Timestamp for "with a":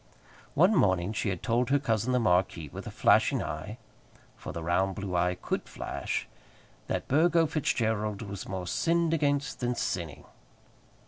2.69-2.89